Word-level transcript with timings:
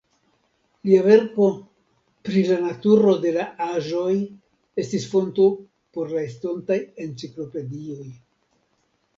Lia 0.87 1.01
verko 1.07 1.49
"Pri 2.29 2.41
la 2.47 2.57
naturo 2.63 3.13
de 3.27 3.33
la 3.37 3.45
aĵoj" 3.67 4.15
estis 4.85 5.07
fonto 5.13 5.47
por 5.99 6.15
la 6.17 6.27
estontaj 6.31 6.79
enciklopedioj. 7.07 8.11